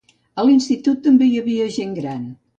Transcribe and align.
A 0.43 0.45
l'institut 0.47 1.03
també 1.09 1.29
hi 1.29 1.37
havia 1.43 1.69
gent 1.79 1.95
gran. 2.01 2.27